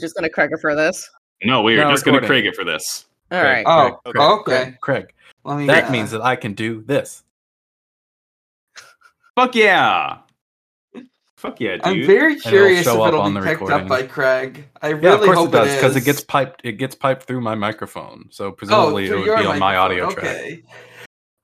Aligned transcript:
Just 0.00 0.14
gonna 0.14 0.30
Craig 0.30 0.50
it 0.52 0.60
for 0.60 0.74
this. 0.74 1.08
No, 1.42 1.62
we 1.62 1.74
are 1.78 1.84
No, 1.84 1.90
just 1.90 2.04
going 2.04 2.14
to 2.14 2.20
recording. 2.20 2.42
Craig 2.44 2.52
it 2.52 2.56
for 2.56 2.64
this. 2.64 3.06
All 3.30 3.40
Craig, 3.40 3.66
right. 3.66 3.92
Oh, 3.92 4.00
Craig, 4.04 4.14
Craig, 4.14 4.30
okay. 4.40 4.64
Craig, 4.64 4.80
Craig. 4.80 5.14
Let 5.44 5.58
me. 5.58 5.66
That 5.66 5.84
uh, 5.88 5.90
means 5.90 6.10
that 6.12 6.22
I 6.22 6.36
can 6.36 6.54
do 6.54 6.82
this. 6.82 7.22
Fuck 9.36 9.54
yeah. 9.54 10.18
Fuck 11.36 11.60
yeah, 11.60 11.72
dude. 11.76 11.84
I'm 11.84 12.06
very 12.06 12.36
it'll 12.36 12.50
curious 12.50 12.86
if 12.86 12.94
it'll 12.94 13.20
on 13.20 13.34
be 13.34 13.40
the 13.40 13.46
picked 13.46 13.68
up 13.68 13.86
by 13.86 14.04
Craig. 14.04 14.66
I 14.80 14.88
Yeah, 14.88 14.94
really 14.94 15.14
of 15.14 15.20
course 15.20 15.38
hope 15.38 15.48
it 15.48 15.52
does 15.52 15.74
because 15.74 15.90
is. 15.96 16.02
it 16.02 16.04
gets 16.06 16.24
piped. 16.24 16.62
It 16.64 16.72
gets 16.72 16.94
piped 16.94 17.24
through 17.24 17.42
my 17.42 17.54
microphone, 17.54 18.28
so 18.30 18.46
oh, 18.46 18.52
presumably 18.52 19.08
through 19.08 19.24
it 19.24 19.28
would 19.28 19.38
be 19.40 19.44
on 19.46 19.58
my 19.58 19.74
microphone. 19.74 20.08
audio 20.08 20.10
track. 20.10 20.62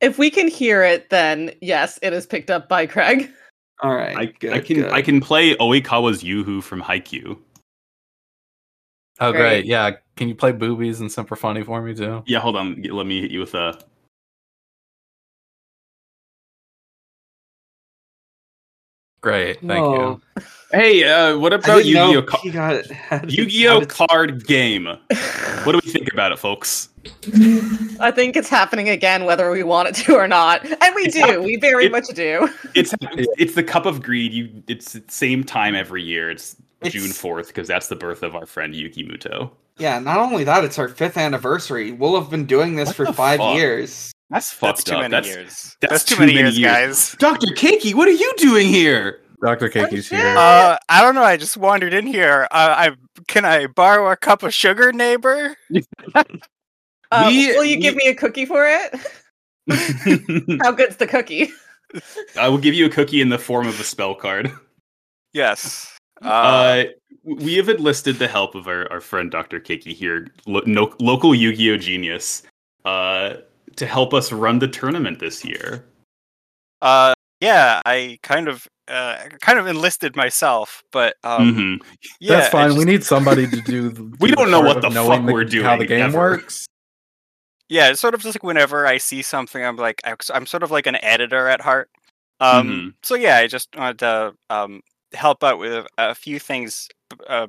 If 0.01 0.19
we 0.19 0.31
can 0.31 0.49
hear 0.49 0.83
it, 0.83 1.11
then 1.11 1.53
yes, 1.61 1.99
it 2.01 2.15
is 2.15 2.27
picked 2.27 2.49
up 2.49 2.67
by 2.67 2.87
Craig. 2.87 3.31
All 3.83 3.95
right. 3.95 4.17
I, 4.17 4.25
good, 4.27 4.53
I 4.55 4.61
can 4.61 4.77
good. 4.77 4.91
I 4.93 5.03
can 5.03 5.21
play 5.21 5.55
Oikawa's 5.57 6.23
Yuhu 6.23 6.63
from 6.63 6.81
Haikyuu. 6.81 7.37
Oh, 9.21 9.33
Great. 9.33 9.41
great! 9.41 9.65
Yeah, 9.67 9.91
can 10.17 10.29
you 10.29 10.35
play 10.35 10.53
boobies 10.53 11.01
and 11.01 11.13
super 11.13 11.37
funny 11.37 11.63
for 11.63 11.83
me 11.83 11.95
too? 11.95 12.23
Yeah, 12.27 12.39
hold 12.41 12.57
on. 12.57 12.81
Let 12.83 13.07
me 13.07 13.21
hit 13.21 13.31
you 13.31 13.41
with 13.41 13.55
a. 13.55 13.79
Great, 19.23 19.61
thank 19.61 19.71
Whoa. 19.85 20.21
you. 20.37 20.43
Hey, 20.73 21.05
uh, 21.05 21.37
what 21.39 21.53
about 21.53 21.83
didn't 21.83 21.89
Yu-Gi-Oh? 21.89 22.23
Ca- 22.23 22.51
got 22.53 22.75
it. 22.77 23.31
Yu-Gi-Oh 23.31 23.85
card 23.87 24.47
game. 24.47 24.89
What 25.65 25.73
do 25.73 25.81
we 25.85 25.91
think 25.93 26.11
about 26.11 26.33
it, 26.33 26.39
folks? 26.39 26.89
I 28.01 28.11
think 28.11 28.35
it's 28.35 28.49
happening 28.49 28.89
again, 28.89 29.27
whether 29.27 29.51
we 29.51 29.63
want 29.63 29.89
it 29.91 29.95
to 30.07 30.15
or 30.15 30.27
not, 30.27 30.65
and 30.65 30.95
we 30.95 31.03
It's 31.03 31.15
do. 31.15 31.21
hap- 31.21 31.41
We 31.41 31.57
very 31.57 31.85
it- 31.87 31.93
much 31.93 32.07
do. 32.15 32.49
It's 32.75 32.95
it's 33.37 33.55
the 33.57 33.63
Cup 33.63 33.85
of 33.85 34.01
Greed. 34.03 34.33
You, 34.33 34.63
it's 34.69 34.95
the 34.95 35.03
same 35.09 35.45
time 35.45 35.75
every 35.75 36.03
year. 36.03 36.31
It's, 36.31 36.57
It's- 36.81 36.93
June 36.93 37.13
fourth 37.13 37.49
because 37.49 37.69
that's 37.69 37.89
the 37.89 37.97
birth 37.97 38.23
of 38.23 38.35
our 38.35 38.47
friend 38.47 38.75
Yugi 38.75 39.07
Muto. 39.09 39.51
Yeah, 39.79 39.99
not 39.99 40.19
only 40.19 40.45
that, 40.45 40.65
it's 40.65 40.79
our 40.79 40.89
fifth 40.89 41.17
anniversary. 41.17 41.93
We'll 41.93 42.21
have 42.21 42.31
been 42.31 42.45
doing 42.47 42.77
this 42.77 42.89
What 42.89 42.97
for 42.97 43.13
five 43.13 43.39
fuck? 43.39 43.57
years. 43.57 44.13
That's 44.29 44.51
That's 44.59 44.83
fucked 44.83 44.87
too 44.87 44.95
up. 44.95 45.01
many 45.03 45.11
that's 45.13 45.29
years. 45.29 45.77
that's 45.81 45.91
That's, 45.93 46.05
too, 46.05 46.15
too 46.17 46.21
many, 46.21 46.35
many 46.35 46.45
years, 46.51 46.59
years. 46.59 46.73
guys. 46.73 47.17
Doctor 47.19 47.47
Keiki. 47.49 47.95
What 47.95 48.07
are 48.09 48.13
you 48.13 48.33
doing 48.37 48.69
here? 48.69 49.21
Doctor 49.43 49.69
Keiki's 49.71 50.09
here. 50.09 50.35
Uh, 50.37 50.77
I 50.91 51.01
don't 51.01 51.15
know. 51.15 51.23
I 51.23 51.37
just 51.39 51.57
wandered 51.57 51.95
in 51.95 52.07
here. 52.07 52.47
Uh, 52.51 52.91
I 52.91 52.91
can 53.27 53.45
I 53.47 53.67
borrow 53.69 54.11
a 54.13 54.17
cup 54.17 54.43
of 54.43 54.53
sugar, 54.55 54.93
neighbor? 54.93 55.57
Uh, 57.13 57.25
We- 57.29 57.49
will 57.57 57.65
you 57.65 57.77
give 57.77 57.97
me 57.97 58.07
a 58.07 58.15
cookie 58.15 58.47
for 58.47 58.65
it? 58.69 58.95
How 60.63 60.71
good's 60.71 60.97
the 60.97 61.09
cookie? 61.09 61.51
I 62.39 62.49
will 62.49 62.59
give 62.59 62.73
you 62.75 62.87
a 62.87 62.89
cookie 62.89 63.21
in 63.21 63.31
the 63.31 63.39
form 63.39 63.67
of 63.67 63.81
a 63.81 63.83
spell 63.83 64.15
card. 64.15 64.53
Yes. 65.33 65.97
Uh, 66.23 66.27
Uh, 66.29 66.85
we 67.25 67.55
have 67.57 67.69
enlisted 67.69 68.17
the 68.19 68.29
help 68.29 68.55
of 68.55 68.67
our, 68.67 68.91
our 68.91 69.01
friend 69.01 69.31
Dr. 69.31 69.61
Keiki 69.61 69.93
here, 69.93 70.29
lo- 70.47 70.63
no, 70.67 70.95
local 71.01 71.35
Yu-Gi-Oh 71.35 71.77
genius, 71.77 72.43
uh, 72.85 73.35
to 73.77 73.87
help 73.87 74.15
us 74.15 74.33
run 74.33 74.59
the 74.59 74.69
tournament 74.69 75.19
this 75.19 75.45
year. 75.45 75.85
uh, 76.83 77.13
yeah. 77.41 77.81
I 77.87 78.19
kind 78.23 78.49
of, 78.49 78.67
uh, 78.89 79.17
kind 79.41 79.59
of 79.59 79.67
enlisted 79.67 80.17
myself, 80.17 80.83
but 80.93 81.17
um, 81.25 81.55
Mhm. 81.81 81.87
yeah, 82.21 82.37
That's 82.41 82.49
I 82.55 82.69
fine. 82.69 82.77
we 82.79 82.85
need 82.85 83.05
somebody 83.05 83.47
to 83.47 83.61
do. 83.73 83.91
the- 83.91 84.17
We 84.19 84.29
do 84.31 84.35
don't 84.37 84.51
know 84.51 84.61
what 84.61 84.81
the 84.83 84.89
knowing 84.89 85.25
fuck 85.27 85.33
we're 85.35 85.45
How 85.45 85.49
doing, 85.77 85.79
the 85.79 85.87
game 85.87 86.01
ever. 86.03 86.19
works. 86.19 86.67
yeah, 87.69 87.91
it's 87.91 88.01
sort 88.01 88.15
of 88.15 88.21
just 88.23 88.35
like 88.37 88.43
whenever 88.43 88.87
I 88.87 88.99
see 88.99 89.23
something, 89.23 89.63
I'm 89.65 89.77
like, 89.77 90.01
I- 90.05 90.17
I'm 90.35 90.45
sort 90.47 90.63
of 90.63 90.71
like 90.71 90.87
an 90.87 90.97
editor 91.05 91.49
at 91.49 91.61
heart. 91.61 91.89
Um, 92.41 92.69
Mhm. 92.69 92.95
so 93.03 93.15
yeah, 93.15 93.37
I 93.37 93.47
just 93.47 93.69
wanted 93.77 93.99
to 94.01 94.35
um 94.49 94.81
help 95.13 95.43
out 95.45 95.59
with 95.59 95.87
a 95.99 96.15
few 96.15 96.39
things, 96.39 96.89
uh, 97.29 97.49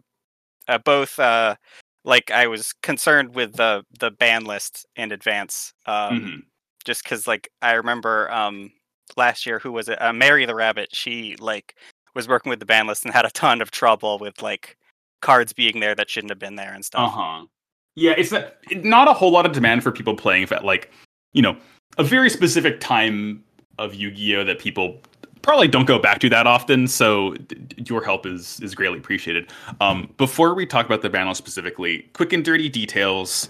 uh 0.67 0.77
both 0.79 1.19
uh, 1.19 1.55
like 2.03 2.31
I 2.31 2.47
was 2.47 2.73
concerned 2.83 3.35
with 3.35 3.53
the 3.55 3.83
the 3.99 4.11
ban 4.11 4.45
list 4.45 4.85
in 4.95 5.11
advance, 5.11 5.73
um, 5.85 6.21
Mhm. 6.21 6.43
just 6.85 7.03
because 7.03 7.27
like 7.27 7.49
I 7.61 7.73
remember 7.73 8.31
um 8.31 8.71
last 9.17 9.45
year 9.45 9.59
who 9.59 9.71
was 9.71 9.89
it? 9.89 10.01
Uh, 10.01 10.13
Mary 10.13 10.45
the 10.45 10.55
Rabbit. 10.55 10.89
She 10.93 11.35
like 11.37 11.75
was 12.15 12.27
working 12.27 12.49
with 12.49 12.59
the 12.59 12.65
ban 12.65 12.87
list 12.87 13.05
and 13.05 13.13
had 13.13 13.25
a 13.25 13.31
ton 13.31 13.61
of 13.61 13.71
trouble 13.71 14.19
with 14.19 14.41
like 14.41 14.77
cards 15.21 15.53
being 15.53 15.79
there 15.79 15.95
that 15.95 16.09
shouldn't 16.09 16.31
have 16.31 16.39
been 16.39 16.55
there 16.55 16.73
and 16.73 16.83
stuff. 16.83 17.09
Uh 17.09 17.09
huh. 17.09 17.45
Yeah, 17.95 18.13
it's 18.17 18.31
not, 18.31 18.53
not 18.71 19.07
a 19.07 19.13
whole 19.13 19.31
lot 19.31 19.45
of 19.45 19.51
demand 19.51 19.83
for 19.83 19.91
people 19.91 20.15
playing 20.15 20.43
at 20.51 20.63
like, 20.63 20.91
you 21.33 21.41
know, 21.41 21.57
a 21.97 22.03
very 22.03 22.29
specific 22.29 22.79
time 22.79 23.43
of 23.77 23.93
Yu-Gi-Oh 23.93 24.45
that 24.45 24.59
people 24.59 25.01
probably 25.41 25.67
don't 25.67 25.85
go 25.85 25.99
back 25.99 26.19
to 26.19 26.29
that 26.29 26.47
often. 26.47 26.87
So 26.87 27.35
your 27.77 28.03
help 28.03 28.25
is 28.25 28.59
is 28.61 28.75
greatly 28.75 28.97
appreciated. 28.97 29.51
Um, 29.79 30.13
before 30.17 30.53
we 30.53 30.65
talk 30.65 30.85
about 30.85 31.01
the 31.01 31.09
banner 31.09 31.33
specifically, 31.33 32.09
quick 32.13 32.33
and 32.33 32.43
dirty 32.43 32.69
details. 32.69 33.49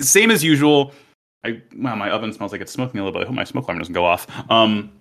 Same 0.00 0.30
as 0.30 0.42
usual. 0.42 0.92
I 1.44 1.60
wow, 1.76 1.94
my 1.96 2.10
oven 2.10 2.32
smells 2.32 2.52
like 2.52 2.60
it's 2.60 2.72
smoking 2.72 3.00
a 3.00 3.04
little 3.04 3.18
bit. 3.18 3.24
I 3.24 3.26
hope 3.26 3.36
my 3.36 3.44
smoke 3.44 3.64
alarm 3.64 3.78
doesn't 3.78 3.94
go 3.94 4.04
off. 4.04 4.26
Um, 4.50 4.92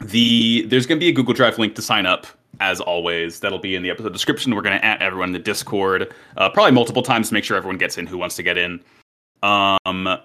the 0.00 0.62
there's 0.66 0.86
going 0.86 0.98
to 0.98 1.04
be 1.04 1.08
a 1.08 1.12
Google 1.12 1.34
Drive 1.34 1.58
link 1.58 1.74
to 1.76 1.82
sign 1.82 2.06
up 2.06 2.26
as 2.60 2.80
always. 2.80 3.40
That'll 3.40 3.58
be 3.58 3.74
in 3.74 3.82
the 3.82 3.90
episode 3.90 4.12
description. 4.12 4.54
We're 4.54 4.62
going 4.62 4.78
to 4.78 4.84
add 4.84 5.02
everyone 5.02 5.30
in 5.30 5.32
the 5.32 5.38
Discord, 5.38 6.12
uh, 6.36 6.50
probably 6.50 6.72
multiple 6.72 7.02
times 7.02 7.28
to 7.28 7.34
make 7.34 7.44
sure 7.44 7.56
everyone 7.56 7.78
gets 7.78 7.98
in 7.98 8.06
who 8.06 8.18
wants 8.18 8.36
to 8.36 8.42
get 8.42 8.58
in. 8.58 8.80
Um, 9.42 10.18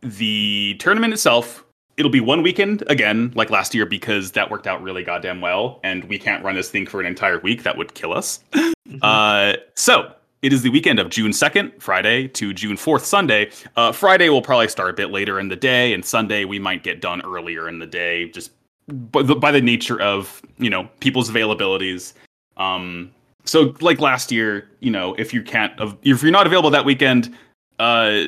the 0.00 0.76
tournament 0.78 1.12
itself, 1.12 1.64
it'll 1.98 2.10
be 2.10 2.20
one 2.20 2.42
weekend 2.42 2.84
again, 2.86 3.32
like 3.34 3.50
last 3.50 3.74
year, 3.74 3.84
because 3.84 4.32
that 4.32 4.50
worked 4.50 4.66
out 4.66 4.80
really 4.82 5.02
goddamn 5.02 5.40
well, 5.40 5.80
and 5.82 6.04
we 6.04 6.18
can't 6.18 6.42
run 6.44 6.54
this 6.54 6.70
thing 6.70 6.86
for 6.86 7.00
an 7.00 7.06
entire 7.06 7.40
week. 7.40 7.64
That 7.64 7.76
would 7.76 7.94
kill 7.94 8.14
us. 8.14 8.40
Uh, 9.02 9.52
so 9.74 10.10
it 10.40 10.50
is 10.50 10.62
the 10.62 10.70
weekend 10.70 10.98
of 10.98 11.10
June 11.10 11.30
2nd, 11.30 11.80
Friday, 11.80 12.26
to 12.28 12.54
June 12.54 12.74
4th, 12.74 13.02
Sunday. 13.02 13.50
Uh, 13.76 13.92
Friday 13.92 14.30
will 14.30 14.40
probably 14.40 14.66
start 14.66 14.88
a 14.88 14.94
bit 14.94 15.10
later 15.10 15.38
in 15.38 15.48
the 15.48 15.56
day, 15.56 15.92
and 15.92 16.02
Sunday 16.02 16.46
we 16.46 16.58
might 16.58 16.82
get 16.82 17.02
done 17.02 17.20
earlier 17.20 17.68
in 17.68 17.80
the 17.80 17.86
day, 17.86 18.30
just 18.30 18.50
by 18.88 19.22
the, 19.22 19.34
by 19.34 19.52
the 19.52 19.60
nature 19.60 20.00
of 20.00 20.40
you 20.56 20.70
know 20.70 20.88
people's 21.00 21.30
availabilities. 21.30 22.14
Um, 22.56 23.12
so 23.44 23.74
like 23.82 24.00
last 24.00 24.32
year, 24.32 24.70
you 24.80 24.90
know, 24.90 25.14
if 25.18 25.34
you 25.34 25.42
can't, 25.42 25.72
if 26.02 26.22
you're 26.22 26.32
not 26.32 26.46
available 26.46 26.70
that 26.70 26.86
weekend, 26.86 27.36
uh, 27.78 28.24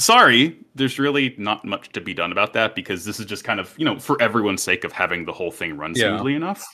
sorry, 0.00 0.58
there's 0.74 0.98
really 0.98 1.34
not 1.38 1.64
much 1.64 1.90
to 1.90 2.00
be 2.00 2.14
done 2.14 2.32
about 2.32 2.52
that 2.54 2.74
because 2.74 3.04
this 3.04 3.20
is 3.20 3.26
just 3.26 3.44
kind 3.44 3.60
of 3.60 3.74
you 3.78 3.84
know 3.84 3.98
for 3.98 4.20
everyone's 4.20 4.62
sake 4.62 4.84
of 4.84 4.92
having 4.92 5.24
the 5.24 5.32
whole 5.32 5.50
thing 5.50 5.76
run 5.76 5.94
Yeah. 5.94 6.08
smoothly 6.08 6.34
enough. 6.34 6.64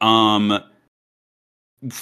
Um, 0.00 0.62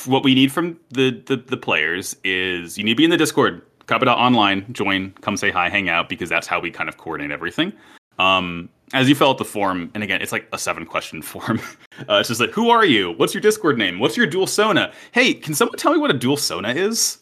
what 0.06 0.24
we 0.24 0.34
need 0.34 0.52
from 0.52 0.78
the, 0.90 1.22
the 1.26 1.36
the 1.36 1.56
players 1.56 2.16
is 2.24 2.78
you 2.78 2.84
need 2.84 2.92
to 2.92 2.96
be 2.96 3.04
in 3.04 3.10
the 3.10 3.16
Discord, 3.16 3.62
Kappa 3.86 4.08
online, 4.10 4.66
join, 4.72 5.12
come 5.20 5.36
say 5.36 5.50
hi, 5.50 5.68
hang 5.68 5.88
out 5.88 6.08
because 6.08 6.28
that's 6.28 6.46
how 6.46 6.60
we 6.60 6.70
kind 6.70 6.88
of 6.88 6.96
coordinate 6.96 7.32
everything. 7.32 7.72
Um, 8.18 8.68
as 8.94 9.08
you 9.08 9.14
fill 9.14 9.30
out 9.30 9.38
the 9.38 9.44
form, 9.44 9.90
and 9.94 10.02
again, 10.02 10.20
it's 10.22 10.32
like 10.32 10.48
a 10.52 10.58
seven 10.58 10.84
question 10.86 11.22
form. 11.32 11.60
Uh, 12.08 12.16
it's 12.18 12.28
just 12.28 12.40
like, 12.40 12.50
who 12.50 12.70
are 12.70 12.84
you? 12.84 13.12
What's 13.12 13.34
your 13.34 13.40
Discord 13.40 13.78
name? 13.78 13.98
What's 13.98 14.16
your 14.16 14.26
dual 14.26 14.46
sona? 14.46 14.92
Hey, 15.12 15.34
can 15.34 15.54
someone 15.54 15.76
tell 15.76 15.92
me 15.92 15.98
what 15.98 16.10
a 16.10 16.14
dual 16.14 16.36
sona 16.36 16.70
is? 16.70 17.18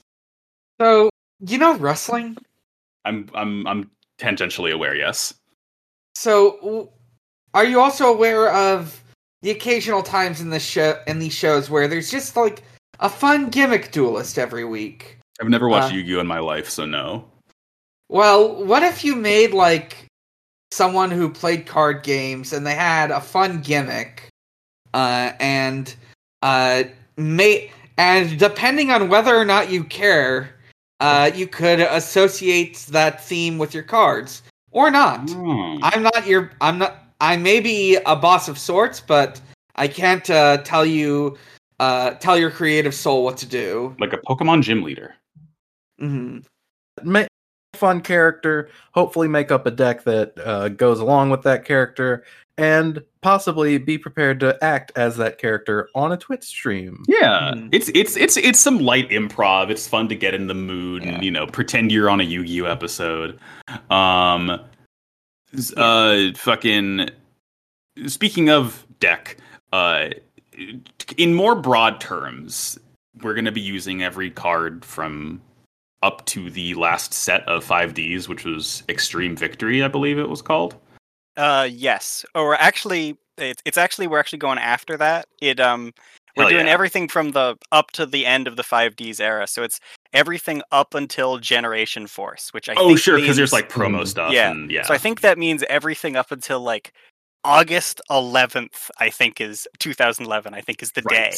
So 0.80 1.10
you 1.40 1.58
know 1.58 1.76
wrestling. 1.76 2.36
I'm 3.04 3.28
I'm 3.34 3.66
I'm 3.66 3.90
tangentially 4.18 4.72
aware. 4.72 4.94
Yes. 4.94 5.34
So 6.14 6.58
w- 6.62 6.88
are 7.54 7.64
you 7.64 7.80
also 7.80 8.12
aware 8.12 8.52
of 8.52 9.02
the 9.42 9.50
occasional 9.50 10.02
times 10.02 10.40
in 10.40 10.50
the 10.50 10.60
show 10.60 10.98
in 11.06 11.18
these 11.18 11.34
shows 11.34 11.70
where 11.70 11.88
there's 11.88 12.10
just 12.10 12.36
like 12.36 12.62
a 13.00 13.08
fun 13.08 13.50
gimmick 13.50 13.92
duelist 13.92 14.38
every 14.38 14.64
week? 14.64 15.18
I've 15.40 15.48
never 15.48 15.68
watched 15.68 15.92
Uh, 15.92 15.96
Yu-Gi-Oh 15.96 16.20
in 16.20 16.26
my 16.26 16.38
life, 16.38 16.68
so 16.70 16.86
no. 16.86 17.30
Well, 18.08 18.64
what 18.64 18.82
if 18.82 19.04
you 19.04 19.14
made 19.14 19.52
like 19.52 20.06
someone 20.70 21.10
who 21.10 21.28
played 21.28 21.66
card 21.66 22.02
games 22.02 22.52
and 22.52 22.66
they 22.66 22.74
had 22.74 23.10
a 23.10 23.20
fun 23.20 23.60
gimmick, 23.60 24.28
uh, 24.94 25.32
and 25.38 25.94
uh, 26.42 26.84
may 27.18 27.70
and 27.98 28.38
depending 28.38 28.90
on 28.90 29.08
whether 29.08 29.36
or 29.36 29.44
not 29.44 29.70
you 29.70 29.84
care, 29.84 30.54
uh, 31.00 31.30
you 31.34 31.46
could 31.46 31.80
associate 31.80 32.86
that 32.90 33.22
theme 33.24 33.58
with 33.58 33.74
your 33.74 33.82
cards 33.82 34.42
or 34.70 34.90
not. 34.90 35.30
Hmm. 35.30 35.78
I'm 35.82 36.02
not 36.02 36.26
your. 36.26 36.50
I'm 36.60 36.78
not. 36.78 37.02
I 37.20 37.36
may 37.36 37.60
be 37.60 37.96
a 38.06 38.16
boss 38.16 38.48
of 38.48 38.58
sorts, 38.58 39.00
but 39.00 39.40
I 39.76 39.88
can't 39.88 40.28
uh, 40.30 40.58
tell 40.58 40.86
you. 40.86 41.36
Uh, 41.78 42.12
tell 42.12 42.38
your 42.38 42.50
creative 42.50 42.94
soul 42.94 43.22
what 43.22 43.36
to 43.36 43.44
do. 43.46 43.94
like 44.00 44.14
a 44.14 44.18
Pokemon 44.18 44.62
gym 44.62 44.82
leader. 44.82 45.14
Mm-hmm. 46.00 46.38
Make 47.10 47.28
a 47.74 47.76
fun 47.76 48.00
character. 48.00 48.70
Hopefully, 48.92 49.28
make 49.28 49.50
up 49.50 49.66
a 49.66 49.70
deck 49.70 50.02
that 50.04 50.32
uh, 50.42 50.68
goes 50.70 51.00
along 51.00 51.28
with 51.28 51.42
that 51.42 51.66
character, 51.66 52.24
and 52.58 53.02
possibly 53.22 53.76
be 53.78 53.98
prepared 53.98 54.40
to 54.40 54.56
act 54.64 54.92
as 54.96 55.16
that 55.18 55.38
character 55.38 55.88
on 55.94 56.12
a 56.12 56.16
Twitch 56.16 56.44
stream. 56.44 57.02
Yeah, 57.08 57.52
Mhm. 57.54 57.68
it's 57.72 57.88
it's 57.94 58.16
it's 58.16 58.36
it's 58.36 58.60
some 58.60 58.78
light 58.78 59.10
improv. 59.10 59.70
It's 59.70 59.86
fun 59.86 60.08
to 60.08 60.14
get 60.14 60.34
in 60.34 60.46
the 60.46 60.54
mood 60.54 61.04
Yeah. 61.04 61.14
and 61.16 61.24
you 61.24 61.30
know 61.30 61.46
pretend 61.46 61.92
you're 61.92 62.08
on 62.10 62.20
a 62.20 62.24
Yu-Gi-Oh 62.24 62.64
episode. 62.66 63.38
Um, 63.90 64.60
uh, 65.76 66.32
fucking. 66.36 67.10
Speaking 68.06 68.50
of 68.50 68.86
deck, 69.00 69.38
uh, 69.72 70.10
in 71.16 71.34
more 71.34 71.54
broad 71.54 71.98
terms, 72.00 72.78
we're 73.22 73.32
going 73.34 73.46
to 73.46 73.52
be 73.52 73.60
using 73.62 74.02
every 74.02 74.30
card 74.30 74.84
from 74.84 75.40
up 76.02 76.24
to 76.26 76.50
the 76.50 76.74
last 76.74 77.14
set 77.14 77.42
of 77.48 77.64
5Ds, 77.64 78.28
which 78.28 78.44
was 78.44 78.82
Extreme 78.90 79.36
Victory, 79.36 79.82
I 79.82 79.88
believe 79.88 80.18
it 80.18 80.28
was 80.28 80.42
called. 80.42 80.76
Uh, 81.36 81.68
yes. 81.70 82.24
Or 82.34 82.54
actually, 82.54 83.16
it's 83.38 83.62
it's 83.64 83.78
actually 83.78 84.06
we're 84.06 84.18
actually 84.18 84.38
going 84.38 84.58
after 84.58 84.96
that. 84.96 85.26
It 85.40 85.60
um, 85.60 85.92
we're 86.36 86.44
Hell 86.44 86.50
doing 86.50 86.66
yeah. 86.66 86.72
everything 86.72 87.08
from 87.08 87.32
the 87.32 87.56
up 87.72 87.90
to 87.92 88.04
the 88.06 88.26
end 88.26 88.46
of 88.46 88.56
the 88.56 88.62
5Ds 88.62 89.20
era. 89.20 89.46
So 89.46 89.62
it's 89.62 89.80
everything 90.12 90.62
up 90.72 90.94
until 90.94 91.38
Generation 91.38 92.06
Force, 92.06 92.52
which 92.52 92.68
I 92.68 92.74
oh, 92.76 92.88
think 92.88 92.98
sure, 92.98 93.18
because 93.18 93.36
there's 93.36 93.52
like 93.52 93.68
promo 93.70 94.02
Mm, 94.02 94.06
stuff. 94.06 94.32
yeah. 94.32 94.50
And, 94.50 94.70
yeah. 94.70 94.82
So 94.82 94.92
I 94.94 94.98
think 94.98 95.20
that 95.22 95.38
means 95.38 95.64
everything 95.68 96.16
up 96.16 96.30
until 96.30 96.60
like 96.60 96.92
August 97.44 98.00
11th. 98.10 98.90
I 98.98 99.10
think 99.10 99.40
is 99.40 99.66
2011. 99.78 100.52
I 100.54 100.60
think 100.60 100.82
is 100.82 100.92
the 100.92 101.02
day 101.02 101.32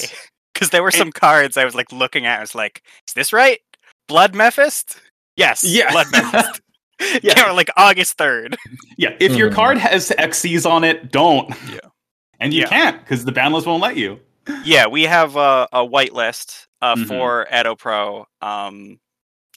because 0.55 0.71
there 0.71 0.83
were 0.83 0.89
And- 0.89 0.97
some 0.97 1.13
cards 1.13 1.57
I 1.57 1.65
was 1.65 1.75
like 1.75 1.93
looking 1.93 2.27
at. 2.27 2.39
I 2.39 2.41
was 2.41 2.55
like, 2.55 2.83
is 3.07 3.15
this 3.15 3.33
right? 3.33 3.61
Blood 4.09 4.33
Mefist? 4.35 4.97
Yes. 5.37 5.63
Yeah. 5.65 5.91
Blood 5.93 6.07
Mefist. 6.13 6.61
Yeah. 7.23 7.35
yeah. 7.37 7.51
Like 7.53 7.69
August 7.77 8.17
3rd. 8.19 8.57
Yeah, 8.97 9.11
if 9.21 9.37
your 9.37 9.51
Mhm. 9.51 9.55
card 9.55 9.79
has 9.79 10.11
XCs 10.11 10.69
on 10.69 10.83
it, 10.85 11.13
don't. 11.13 11.51
Yeah. 11.73 11.79
And 12.41 12.55
you 12.55 12.61
Yeah. 12.63 12.69
can't 12.69 13.01
because 13.01 13.25
the 13.25 13.33
ban 13.33 13.53
list 13.53 13.67
won't 13.67 13.83
let 13.83 13.97
you. 13.97 14.21
yeah, 14.65 14.87
we 14.87 15.03
have 15.05 15.35
a, 15.37 15.67
a 15.73 15.87
whitelist 15.87 16.67
uh, 16.81 16.95
Mhm. 16.95 17.07
for 17.09 17.47
Edo 17.53 17.75
Pro. 17.77 18.27
Um, 18.41 18.99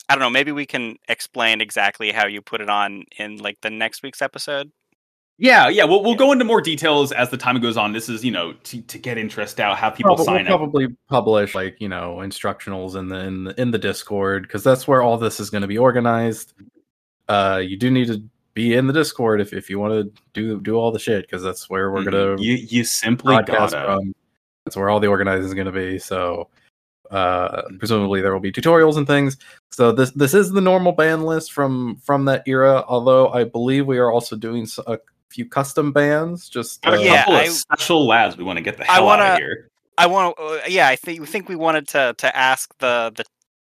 I 0.10 0.16
don't 0.16 0.20
know. 0.20 0.30
Maybe 0.32 0.52
we 0.52 0.66
can 0.66 0.98
explain 1.08 1.62
exactly 1.62 2.12
how 2.12 2.26
you 2.28 2.42
put 2.42 2.60
it 2.62 2.70
on 2.70 3.04
in 3.18 3.38
like 3.38 3.58
the 3.62 3.70
next 3.70 4.02
week's 4.04 4.22
episode. 4.22 4.72
Yeah, 5.38 5.70
yeah. 5.70 5.86
We'll, 5.86 6.02
we'll 6.04 6.12
Yeah. 6.14 6.18
go 6.18 6.32
into 6.34 6.44
more 6.46 6.60
details 6.62 7.12
as 7.12 7.30
the 7.30 7.38
time 7.38 7.60
goes 7.62 7.78
on. 7.78 7.94
This 7.94 8.10
is, 8.10 8.24
you 8.26 8.32
know, 8.32 8.54
to, 8.54 8.82
to 8.82 8.98
get 8.98 9.18
interest 9.18 9.60
out, 9.60 9.78
have 9.78 9.96
people 9.96 10.16
Probably, 10.16 10.26
sign 10.26 10.46
we'll 10.46 10.54
up. 10.56 10.60
probably 10.60 10.88
publish 11.10 11.56
like 11.56 11.78
you 11.80 11.88
know 11.90 12.18
instructionals 12.18 12.96
in 12.96 13.08
the 13.10 13.20
in 13.20 13.44
the, 13.46 13.62
in 13.62 13.72
the 13.72 13.78
Discord 13.80 14.44
because 14.44 14.64
that's 14.64 14.88
where 14.88 15.02
all 15.04 15.18
this 15.18 15.40
is 15.40 15.50
going 15.52 15.62
to 15.62 15.68
be 15.68 15.78
organized. 15.78 16.54
Uh, 17.32 17.58
you 17.60 17.78
do 17.78 17.90
need 17.90 18.08
to 18.08 18.22
be 18.54 18.74
in 18.76 18.88
the 18.88 18.94
Discord 18.94 19.40
if, 19.40 19.54
if 19.54 19.70
you 19.70 19.80
want 19.80 19.94
to 19.94 20.22
do 20.34 20.60
do 20.60 20.76
all 20.76 20.92
the 20.92 21.00
shit 21.00 21.26
because 21.26 21.42
that's 21.42 21.70
where 21.70 21.92
we're 21.92 22.04
gonna 22.04 22.36
You, 22.42 22.56
you 22.56 22.84
simply 22.84 23.36
broadcast 23.36 23.74
gotta. 23.74 23.86
from. 24.00 24.14
That's 24.66 24.76
where 24.76 24.90
all 24.90 25.00
the 25.00 25.08
organizing 25.08 25.46
is 25.46 25.54
going 25.54 25.66
to 25.66 25.72
be. 25.72 25.98
So, 25.98 26.50
uh, 27.10 27.64
presumably 27.80 28.22
there 28.22 28.34
will 28.34 28.40
be 28.42 28.52
tutorials 28.52 28.98
and 28.98 29.08
things. 29.08 29.38
So 29.72 29.92
this 29.92 30.12
this 30.12 30.34
is 30.34 30.52
the 30.52 30.62
normal 30.62 30.92
ban 30.92 31.24
list 31.24 31.52
from 31.54 31.96
from 32.04 32.26
that 32.26 32.44
era. 32.46 32.84
Although 32.88 33.30
I 33.30 33.44
believe 33.46 33.88
we 33.88 33.98
are 33.98 34.12
also 34.12 34.36
doing 34.36 34.68
a 34.88 35.00
few 35.30 35.46
custom 35.48 35.92
bans. 35.94 36.50
Just 36.50 36.86
uh, 36.86 36.98
Yeah, 37.00 37.20
couple 37.24 37.36
of 37.36 37.42
I- 37.42 37.48
special 37.48 38.06
labs. 38.06 38.38
We 38.38 38.44
want 38.44 38.58
to 38.58 38.62
get 38.64 38.78
the 38.78 38.84
I 38.92 38.96
hell 38.96 39.04
out 39.10 39.20
wanna- 39.20 39.34
of 39.34 39.38
here. 39.40 39.68
I 39.98 40.08
want 40.08 40.36
to. 40.38 40.44
Uh, 40.44 40.60
yeah, 40.68 40.88
I 40.88 40.96
think 40.96 41.28
think 41.28 41.48
we 41.50 41.56
wanted 41.56 41.88
to 41.90 42.14
to 42.18 42.36
ask 42.36 42.70
the 42.80 43.12
the 43.16 43.24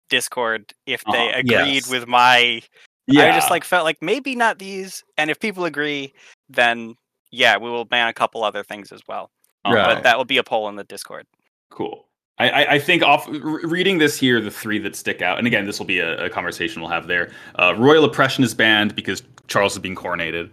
Discord 0.09 0.73
if 0.87 1.03
they 1.05 1.29
Uh-huh, 1.31 1.39
agreed 1.41 1.75
yes. 1.85 1.91
with 1.91 2.07
my. 2.09 2.63
Yeah, 3.07 3.33
I 3.33 3.33
just 3.33 3.51
like 3.51 3.65
felt 3.65 3.85
like 3.85 3.99
maybe 4.01 4.35
not 4.37 4.59
these, 4.59 5.03
and 5.19 5.31
if 5.31 5.41
people 5.41 5.65
agree, 5.65 6.13
then 6.49 6.95
yeah, 7.31 7.57
we 7.57 7.71
will 7.71 7.85
ban 7.85 8.09
a 8.09 8.13
couple 8.13 8.45
other 8.45 8.63
things 8.63 8.93
as 8.93 9.01
well. 9.09 9.31
uh, 9.65 9.73
Right. 9.73 9.95
But 9.95 10.03
that 10.05 10.17
will 10.17 10.25
be 10.25 10.39
a 10.39 10.45
poll 10.45 10.69
in 10.69 10.77
the 10.77 10.85
Discord. 10.85 11.27
Cool. 11.71 12.07
I, 12.39 12.49
I, 12.49 12.73
I 12.73 12.79
think 12.79 13.03
off 13.03 13.27
reading 13.29 13.99
this 13.99 14.19
here, 14.19 14.41
the 14.41 14.51
three 14.51 14.79
that 14.81 14.97
stick 14.97 15.23
out, 15.23 15.39
and 15.39 15.47
again, 15.47 15.67
this 15.67 15.79
will 15.79 15.87
be 15.87 15.99
a, 15.99 16.25
a 16.25 16.31
conversation 16.31 16.81
we'll 16.81 16.91
have 16.91 17.07
there. 17.07 17.31
Uh, 17.57 17.75
Royal 17.77 18.05
Oppression 18.05 18.45
is 18.45 18.55
banned 18.55 18.95
because 18.95 19.23
Charles 19.49 19.73
is 19.73 19.79
being 19.79 19.97
coronated. 19.97 20.51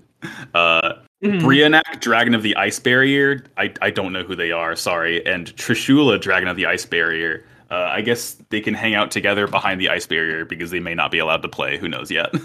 Uh. 0.53 0.95
Brionac, 1.23 1.99
Dragon 1.99 2.35
of 2.35 2.43
the 2.43 2.55
Ice 2.57 2.79
Barrier. 2.79 3.43
I, 3.57 3.73
I 3.81 3.89
don't 3.89 4.13
know 4.13 4.21
who 4.23 4.35
they 4.35 4.51
are. 4.51 4.75
Sorry. 4.75 5.25
And 5.25 5.47
Trishula, 5.55 6.21
Dragon 6.21 6.47
of 6.47 6.55
the 6.57 6.67
Ice 6.67 6.85
Barrier. 6.85 7.43
Uh, 7.69 7.89
I 7.91 8.01
guess 8.01 8.37
they 8.49 8.61
can 8.61 8.73
hang 8.73 8.95
out 8.95 9.11
together 9.11 9.47
behind 9.47 9.81
the 9.81 9.89
ice 9.89 10.05
barrier 10.07 10.45
because 10.45 10.71
they 10.71 10.79
may 10.79 10.95
not 10.95 11.11
be 11.11 11.19
allowed 11.19 11.41
to 11.41 11.49
play. 11.49 11.77
Who 11.77 11.87
knows 11.87 12.09
yet? 12.11 12.33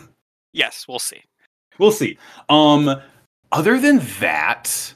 Yes, 0.55 0.85
we'll 0.87 0.99
see. 0.99 1.23
we'll 1.79 1.93
see. 1.93 2.19
Um, 2.51 3.01
other 3.53 3.81
than 3.81 4.01
that, 4.21 4.93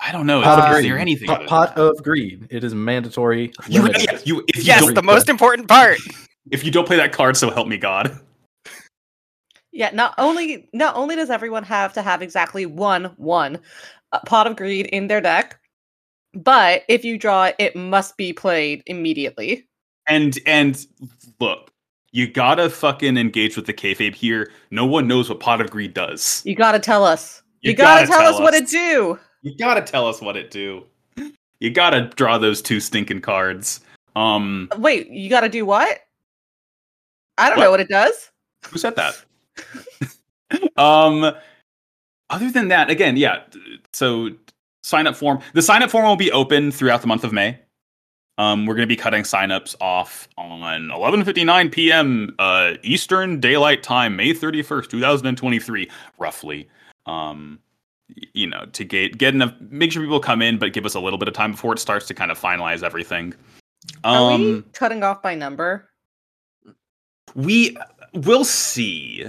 I 0.00 0.10
don't 0.10 0.26
know. 0.26 0.40
pot 0.40 0.58
Is, 0.58 0.64
of 0.64 0.70
is 0.70 0.76
greed. 0.76 0.90
there 0.90 0.98
anything? 0.98 1.26
Pot, 1.28 1.46
pot 1.46 1.76
of 1.76 2.02
greed. 2.02 2.46
It 2.50 2.64
is 2.64 2.74
mandatory. 2.74 3.52
You, 3.68 3.82
limited. 3.82 4.04
yeah, 4.10 4.18
you, 4.24 4.42
if 4.48 4.56
you 4.56 4.62
Yes, 4.62 4.90
the 4.94 5.02
most 5.02 5.28
important 5.28 5.68
part. 5.68 5.98
if 6.50 6.64
you 6.64 6.70
don't 6.70 6.86
play 6.86 6.96
that 6.96 7.12
card, 7.12 7.36
so 7.36 7.50
help 7.50 7.68
me 7.68 7.76
God. 7.76 8.18
Yeah, 9.70 9.90
not 9.92 10.14
only 10.16 10.68
not 10.72 10.96
only 10.96 11.14
does 11.14 11.30
everyone 11.30 11.64
have 11.64 11.92
to 11.92 12.02
have 12.02 12.22
exactly 12.22 12.66
one 12.66 13.04
one 13.16 13.58
uh, 14.12 14.20
pot 14.26 14.46
of 14.46 14.56
greed 14.56 14.86
in 14.86 15.08
their 15.08 15.20
deck, 15.20 15.60
but 16.34 16.82
if 16.88 17.04
you 17.04 17.18
draw 17.18 17.44
it, 17.46 17.56
it 17.58 17.76
must 17.76 18.16
be 18.16 18.32
played 18.32 18.82
immediately. 18.86 19.66
And 20.06 20.38
and 20.46 20.84
look, 21.40 21.70
you 22.12 22.26
gotta 22.26 22.68
fucking 22.70 23.16
engage 23.16 23.56
with 23.56 23.66
the 23.66 23.72
kayfabe 23.74 24.14
here. 24.14 24.50
No 24.70 24.84
one 24.86 25.06
knows 25.06 25.28
what 25.28 25.40
Pot 25.40 25.60
of 25.60 25.70
Greed 25.70 25.94
does. 25.94 26.42
You 26.44 26.54
gotta 26.54 26.78
tell 26.78 27.04
us. 27.04 27.42
You 27.60 27.70
You, 27.70 27.76
gotta, 27.76 28.06
gotta 28.06 28.06
tell, 28.08 28.20
tell 28.22 28.34
us 28.34 28.40
what 28.40 28.54
it 28.54 28.68
do. 28.68 29.18
You 29.42 29.56
gotta 29.56 29.82
tell 29.82 30.06
us 30.06 30.20
what 30.20 30.36
it 30.36 30.50
do. 30.50 30.84
You 31.60 31.70
gotta 31.70 32.10
draw 32.16 32.38
those 32.38 32.60
two 32.60 32.80
stinking 32.80 33.20
cards. 33.20 33.80
Um, 34.16 34.68
Wait, 34.78 35.08
you 35.10 35.30
gotta 35.30 35.48
do 35.48 35.64
what? 35.64 36.00
I 37.38 37.48
don't 37.48 37.58
What? 37.58 37.64
know 37.64 37.70
what 37.70 37.80
it 37.80 37.88
does. 37.88 38.30
who 38.66 38.78
said 38.78 38.96
that? 38.96 39.24
um, 40.76 41.32
other 42.30 42.50
than 42.50 42.68
that, 42.68 42.90
again, 42.90 43.16
yeah. 43.16 43.42
So 43.92 44.30
sign 44.82 45.06
up 45.06 45.16
form. 45.16 45.40
The 45.54 45.62
sign 45.62 45.82
up 45.82 45.90
form 45.90 46.04
will 46.04 46.16
be 46.16 46.32
open 46.32 46.70
throughout 46.72 47.00
the 47.00 47.06
month 47.06 47.24
of 47.24 47.32
May. 47.32 47.58
Um, 48.38 48.64
we're 48.66 48.74
going 48.74 48.88
to 48.88 48.92
be 48.92 48.96
cutting 48.96 49.22
signups 49.24 49.74
off 49.80 50.26
on 50.38 50.88
11:59 50.88 51.70
p.m. 51.70 52.34
Uh, 52.38 52.74
Eastern 52.82 53.40
Daylight 53.40 53.82
Time, 53.82 54.16
May 54.16 54.32
31st, 54.32 54.88
2023, 54.88 55.90
roughly. 56.18 56.68
Um, 57.06 57.58
you 58.32 58.46
know, 58.46 58.66
to 58.72 58.84
get 58.84 59.18
get 59.18 59.34
enough, 59.34 59.52
make 59.60 59.92
sure 59.92 60.02
people 60.02 60.18
come 60.20 60.40
in, 60.42 60.58
but 60.58 60.72
give 60.72 60.86
us 60.86 60.94
a 60.94 61.00
little 61.00 61.18
bit 61.18 61.28
of 61.28 61.34
time 61.34 61.52
before 61.52 61.74
it 61.74 61.78
starts 61.78 62.06
to 62.06 62.14
kind 62.14 62.30
of 62.30 62.38
finalize 62.38 62.82
everything. 62.82 63.34
Are 64.04 64.32
Um, 64.32 64.40
we 64.40 64.62
cutting 64.72 65.02
off 65.02 65.22
by 65.22 65.34
number? 65.34 65.88
we 67.34 67.74
will 68.12 68.44
see 68.44 69.24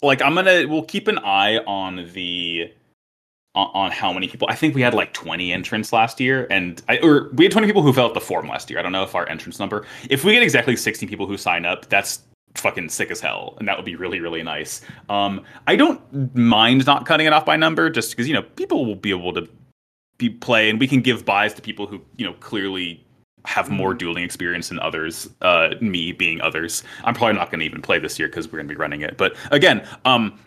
like 0.00 0.22
i'm 0.22 0.36
gonna 0.36 0.64
we'll 0.68 0.84
keep 0.84 1.08
an 1.08 1.18
eye 1.18 1.58
on 1.66 2.08
the 2.12 2.70
on, 3.58 3.70
on 3.74 3.90
how 3.90 4.12
many 4.12 4.28
people 4.28 4.46
i 4.50 4.54
think 4.54 4.74
we 4.74 4.80
had 4.80 4.94
like 4.94 5.12
20 5.12 5.52
entrants 5.52 5.92
last 5.92 6.20
year 6.20 6.46
and 6.50 6.82
i 6.88 6.98
or 6.98 7.28
we 7.34 7.44
had 7.44 7.52
20 7.52 7.66
people 7.66 7.82
who 7.82 7.92
filled 7.92 8.10
out 8.10 8.14
the 8.14 8.20
form 8.20 8.48
last 8.48 8.70
year. 8.70 8.78
I 8.78 8.82
don't 8.82 8.92
know 8.92 9.02
if 9.02 9.14
our 9.14 9.28
entrance 9.28 9.58
number 9.58 9.84
if 10.08 10.24
we 10.24 10.32
get 10.32 10.42
exactly 10.42 10.76
60 10.76 11.06
people 11.06 11.26
who 11.26 11.36
sign 11.36 11.66
up 11.66 11.88
that's 11.88 12.22
fucking 12.54 12.88
sick 12.88 13.10
as 13.10 13.20
hell 13.20 13.54
and 13.58 13.68
that 13.68 13.76
would 13.76 13.84
be 13.84 13.96
really 13.96 14.20
really 14.20 14.42
nice. 14.42 14.80
Um 15.08 15.42
i 15.66 15.76
don't 15.76 16.00
mind 16.34 16.86
not 16.86 17.06
cutting 17.06 17.26
it 17.26 17.32
off 17.32 17.44
by 17.44 17.56
number 17.56 17.90
just 17.90 18.12
because 18.12 18.28
you 18.28 18.34
know 18.34 18.42
people 18.42 18.86
will 18.86 18.96
be 18.96 19.10
able 19.10 19.32
to 19.34 19.48
be 20.18 20.30
play 20.30 20.70
and 20.70 20.80
we 20.80 20.88
can 20.88 21.00
give 21.00 21.24
buys 21.24 21.54
to 21.54 21.62
people 21.62 21.86
who 21.86 22.00
you 22.16 22.24
know 22.24 22.32
clearly 22.34 23.04
have 23.44 23.70
more 23.70 23.94
dueling 23.94 24.24
experience 24.24 24.68
than 24.68 24.78
others 24.80 25.28
uh 25.42 25.70
me 25.80 26.12
being 26.12 26.40
others. 26.40 26.82
I'm 27.04 27.14
probably 27.14 27.34
not 27.34 27.50
going 27.50 27.60
to 27.60 27.66
even 27.66 27.82
play 27.82 27.98
this 27.98 28.18
year 28.18 28.28
because 28.28 28.46
we're 28.46 28.58
going 28.58 28.68
to 28.68 28.74
be 28.74 28.78
running 28.78 29.02
it. 29.02 29.16
But 29.16 29.36
again 29.50 29.86
um 30.04 30.38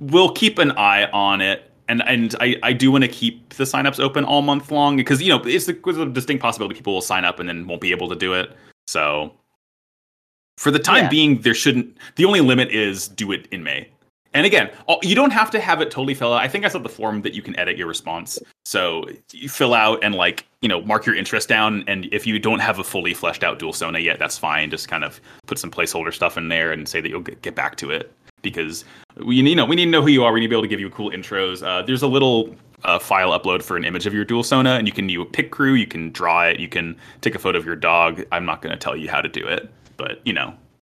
we'll 0.00 0.32
keep 0.32 0.58
an 0.58 0.72
eye 0.72 1.08
on 1.12 1.40
it 1.40 1.69
and 1.90 2.02
and 2.06 2.34
i 2.40 2.56
i 2.62 2.72
do 2.72 2.90
want 2.90 3.02
to 3.04 3.08
keep 3.08 3.52
the 3.54 3.64
signups 3.64 4.00
open 4.00 4.24
all 4.24 4.42
month 4.42 4.70
long 4.70 4.96
because 4.96 5.20
you 5.22 5.28
know 5.28 5.42
it's 5.44 5.66
the, 5.66 5.72
there's 5.84 5.98
a 5.98 6.06
distinct 6.06 6.40
possibility 6.42 6.74
people 6.74 6.94
will 6.94 7.00
sign 7.00 7.24
up 7.24 7.38
and 7.40 7.48
then 7.48 7.66
won't 7.66 7.80
be 7.80 7.90
able 7.90 8.08
to 8.08 8.16
do 8.16 8.32
it 8.32 8.56
so 8.86 9.32
for 10.56 10.70
the 10.70 10.78
time 10.78 11.04
Yeah. 11.04 11.08
being 11.10 11.40
there 11.42 11.54
shouldn't 11.54 11.96
the 12.16 12.24
only 12.24 12.40
limit 12.40 12.70
is 12.70 13.08
do 13.08 13.32
it 13.32 13.46
in 13.50 13.62
may 13.62 13.88
and 14.32 14.46
again, 14.46 14.70
all- 14.86 15.00
you 15.02 15.16
don't 15.16 15.32
have 15.32 15.50
to 15.50 15.58
have 15.60 15.80
it 15.80 15.90
totally 15.90 16.14
fill 16.14 16.32
out. 16.32 16.40
I 16.40 16.46
think 16.46 16.64
I 16.64 16.68
said 16.68 16.84
the 16.84 16.88
form 16.88 17.22
that 17.22 17.34
you 17.34 17.42
can 17.42 17.58
edit 17.58 17.76
your 17.76 17.88
response. 17.88 18.38
So 18.64 19.04
you 19.32 19.48
fill 19.48 19.74
out 19.74 20.04
and 20.04 20.14
like, 20.14 20.46
you 20.62 20.68
know, 20.68 20.80
mark 20.82 21.04
your 21.04 21.16
interest 21.16 21.48
down. 21.48 21.82
And 21.88 22.06
if 22.12 22.28
you 22.28 22.38
don't 22.38 22.60
have 22.60 22.78
a 22.78 22.84
fully 22.84 23.12
fleshed 23.12 23.42
out 23.42 23.58
dual 23.58 23.72
sona 23.72 23.98
yet, 23.98 24.20
that's 24.20 24.38
fine. 24.38 24.70
Just 24.70 24.86
kind 24.86 25.02
of 25.02 25.20
put 25.48 25.58
some 25.58 25.68
placeholder 25.68 26.14
stuff 26.14 26.38
in 26.38 26.46
there 26.48 26.70
and 26.70 26.88
say 26.88 27.00
that 27.00 27.08
you'll 27.08 27.22
get, 27.22 27.42
get 27.42 27.56
back 27.56 27.74
to 27.78 27.90
it 27.90 28.12
because 28.42 28.84
we, 29.16 29.36
you 29.36 29.54
know, 29.56 29.64
we 29.64 29.76
need 29.76 29.86
to 29.86 29.90
know 29.90 30.02
who 30.02 30.08
you 30.08 30.24
are. 30.24 30.32
We 30.32 30.40
need 30.40 30.46
to 30.46 30.50
be 30.50 30.54
able 30.56 30.62
to 30.62 30.68
give 30.68 30.80
you 30.80 30.90
cool 30.90 31.10
intros. 31.10 31.62
Uh, 31.66 31.82
there's 31.82 32.02
a 32.02 32.06
little 32.08 32.54
uh, 32.84 32.98
file 32.98 33.38
upload 33.38 33.62
for 33.62 33.76
an 33.76 33.84
image 33.84 34.06
of 34.06 34.14
your 34.14 34.24
dual 34.24 34.42
sona 34.42 34.70
and 34.76 34.86
you 34.86 34.92
can 34.92 35.08
you 35.08 35.24
Picrew, 35.26 35.74
you 35.78 35.86
can 35.86 36.10
draw 36.12 36.46
it, 36.46 36.58
you 36.60 36.68
can 36.68 36.96
take 37.20 37.34
a 37.34 37.38
photo 37.38 37.58
of 37.58 37.66
your 37.66 37.76
dog. 37.76 38.24
I'm 38.32 38.46
not 38.46 38.62
going 38.62 38.72
to 38.72 38.78
tell 38.78 38.96
you 38.96 39.08
how 39.10 39.20
to 39.20 39.28
do 39.28 39.46
it, 39.46 39.70
but 39.98 40.20
you 40.24 40.32
know, 40.32 40.54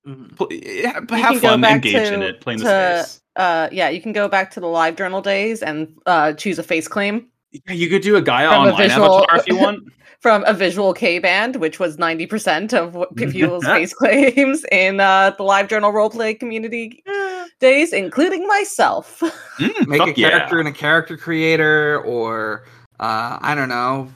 Mhm. 0.07 0.37
pl- 0.37 0.53
You 0.53 0.87
have 0.89 1.41
fun, 1.41 1.65
engage 1.65 1.93
to- 1.95 2.15
in 2.15 2.23
it, 2.23 2.41
play 2.41 2.55
in 2.55 2.61
the 2.61 3.03
space. 3.05 3.21
Uh, 3.37 3.69
yeah, 3.73 3.89
you 3.89 4.01
can 4.03 4.13
go 4.13 4.29
back 4.29 4.51
to 4.51 4.61
the 4.61 4.67
live 4.67 4.97
journal 4.97 5.23
days 5.23 5.63
and 5.63 5.89
uh, 6.07 6.33
choose 6.35 6.59
a 6.59 6.63
face 6.63 6.89
claim 6.89 7.27
Yeah, 7.53 7.73
you 7.75 7.89
could 7.89 8.03
do 8.03 8.17
a 8.17 8.21
Gaia 8.23 8.49
From 8.51 8.69
a 8.69 8.77
visual- 8.77 9.19
avatar 9.19 9.39
if 9.39 9.47
you 9.49 9.57
want. 9.57 9.81
from 10.21 10.45
a 10.47 10.53
visual 10.53 10.93
kei 10.93 11.19
band, 11.19 11.57
which 11.57 11.79
was 11.81 11.97
90% 11.97 12.75
of 12.75 13.07
people's 13.17 13.65
face 13.77 13.95
claims 13.95 14.65
in 14.71 15.01
uh, 15.01 15.31
the 15.39 15.43
live 15.43 15.67
journal 15.69 15.93
roleplay 15.93 16.39
community 16.39 17.03
days, 17.61 17.93
including 17.93 18.47
myself. 18.47 19.21
Mm, 19.59 19.87
Make 19.87 20.01
a 20.03 20.13
character 20.13 20.57
yeah. 20.57 20.61
in 20.61 20.67
a 20.67 20.73
character 20.73 21.17
creator, 21.17 22.01
or 22.01 22.65
uh, 22.99 23.39
I 23.41 23.55
don't 23.55 23.69
know, 23.69 24.11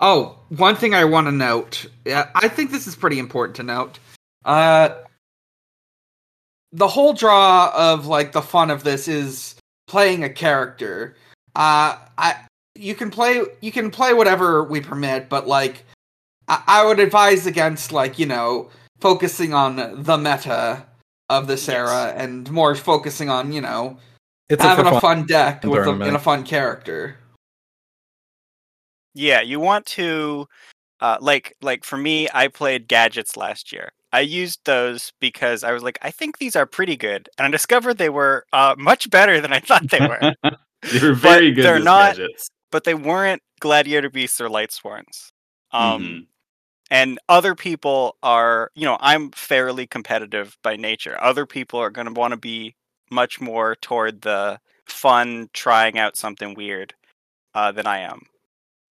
Oh, 0.00 0.38
one 0.48 0.76
thing 0.76 0.94
I 0.94 1.04
want 1.04 1.28
to 1.28 1.32
note. 1.32 1.86
Yeah, 2.04 2.28
I 2.34 2.48
think 2.48 2.70
this 2.70 2.86
is 2.86 2.96
pretty 2.96 3.18
important 3.18 3.56
to 3.56 3.62
note. 3.62 3.98
Uh, 4.44 4.90
the 6.72 6.88
whole 6.88 7.12
draw 7.12 7.72
of 7.74 8.06
like 8.06 8.32
the 8.32 8.42
fun 8.42 8.70
of 8.70 8.84
this 8.84 9.06
is 9.08 9.54
playing 9.86 10.24
a 10.24 10.28
character. 10.28 11.16
Uh, 11.54 11.96
I 12.18 12.36
you 12.74 12.94
can 12.94 13.10
play 13.10 13.42
you 13.60 13.70
can 13.70 13.90
play 13.90 14.12
whatever 14.12 14.64
we 14.64 14.80
permit, 14.80 15.28
but 15.28 15.46
like 15.46 15.84
I, 16.48 16.62
I 16.66 16.86
would 16.86 16.98
advise 16.98 17.46
against 17.46 17.92
like 17.92 18.18
you 18.18 18.26
know 18.26 18.70
focusing 19.00 19.54
on 19.54 19.76
the 19.76 20.18
meta 20.18 20.84
of 21.28 21.46
this 21.46 21.66
Yes. 21.68 21.76
era 21.76 22.12
and 22.16 22.50
more 22.50 22.74
focusing 22.74 23.30
on 23.30 23.52
you 23.52 23.60
know 23.60 23.98
It's 24.48 24.62
having 24.62 24.86
a 24.86 24.96
a 24.96 25.00
fun 25.00 25.26
deck 25.26 25.62
with 25.64 25.72
a, 25.72 25.84
tournament. 25.84 26.08
and 26.08 26.16
a 26.16 26.20
fun 26.20 26.44
character. 26.44 27.16
Yeah, 29.14 29.40
you 29.40 29.60
want 29.60 29.86
to 29.86 30.46
uh 31.00 31.18
like 31.20 31.54
like 31.62 31.84
for 31.84 31.96
me, 31.96 32.28
I 32.34 32.48
played 32.48 32.88
gadgets 32.88 33.36
last 33.36 33.72
year. 33.72 33.90
I 34.12 34.20
used 34.20 34.60
those 34.64 35.12
because 35.20 35.64
I 35.64 35.72
was 35.72 35.82
like, 35.82 35.98
I 36.02 36.10
think 36.10 36.38
these 36.38 36.54
are 36.56 36.66
pretty 36.66 36.96
good. 36.96 37.28
And 37.38 37.46
I 37.46 37.50
discovered 37.50 37.98
they 37.98 38.10
were 38.10 38.44
uh 38.52 38.74
much 38.78 39.10
better 39.10 39.40
than 39.40 39.52
I 39.52 39.60
thought 39.68 39.88
they 39.90 40.00
were. 40.00 40.34
They're 40.92 41.14
very 41.14 41.50
good. 41.52 41.64
they're 41.64 41.78
not- 41.78 42.16
gadgets. 42.16 42.48
but 42.70 42.84
they 42.84 42.94
weren't 42.94 43.40
gladiator 43.60 44.10
beasts 44.10 44.40
or 44.40 44.48
light 44.50 44.72
sworns. 44.72 45.30
Um 45.72 46.02
Mhm. 46.02 46.26
And 46.90 47.18
other 47.28 47.54
people 47.54 48.16
are, 48.22 48.70
you 48.74 48.84
know, 48.84 48.96
I'm 49.00 49.30
fairly 49.32 49.86
competitive 49.86 50.56
by 50.62 50.76
nature. 50.76 51.16
Other 51.22 51.46
people 51.46 51.80
are 51.80 51.90
going 51.90 52.06
to 52.06 52.12
want 52.12 52.32
to 52.32 52.36
be 52.36 52.74
much 53.10 53.40
more 53.40 53.76
toward 53.76 54.22
the 54.22 54.58
fun 54.86 55.48
trying 55.52 55.98
out 55.98 56.16
something 56.16 56.54
weird 56.54 56.94
uh 57.54 57.72
than 57.72 57.86
I 57.86 57.98
am. 58.00 58.22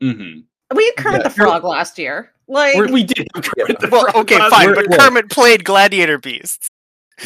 Mhm. 0.02 0.44
We 0.74 0.84
had 0.86 0.96
Kermit 1.04 1.20
Yeah, 1.22 1.28
the 1.28 1.34
Frog 1.34 1.64
last 1.64 1.98
year. 1.98 2.32
Like, 2.48 2.74
We're- 2.76 2.90
We 2.92 3.04
did. 3.04 3.26
have 3.34 3.44
Kermit 3.44 3.80
the 3.80 3.88
Well, 3.88 4.06
okay, 4.14 4.38
last 4.38 4.50
fine, 4.50 4.66
year. 4.68 4.74
but 4.74 4.86
Look. 4.88 5.00
Kermit 5.00 5.30
played 5.30 5.64
gladiator 5.64 6.18
beasts. 6.18 6.68